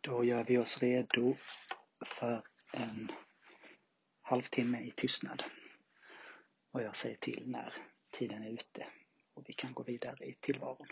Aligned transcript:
Då 0.00 0.24
gör 0.24 0.44
vi 0.44 0.58
oss 0.58 0.78
redo 0.78 1.36
för 2.06 2.42
en 2.72 3.12
halvtimme 4.22 4.80
i 4.80 4.90
tystnad. 4.90 5.42
Och 6.72 6.82
jag 6.82 6.96
säger 6.96 7.16
till 7.16 7.42
när 7.46 7.74
tiden 8.10 8.42
är 8.42 8.50
ute 8.50 8.86
och 9.34 9.44
vi 9.48 9.52
kan 9.52 9.72
gå 9.72 9.82
vidare 9.82 10.24
i 10.24 10.34
tillvaron. 10.40 10.86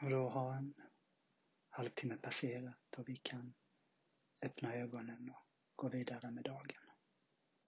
Och 0.00 0.10
då 0.10 0.28
har 0.28 0.52
en 0.52 0.74
halvtimme 1.68 2.16
passerat 2.16 2.98
och 2.98 3.08
vi 3.08 3.16
kan 3.16 3.54
öppna 4.42 4.74
ögonen 4.74 5.30
och 5.30 5.46
gå 5.76 5.88
vidare 5.88 6.30
med 6.30 6.44
dagen. 6.44 6.87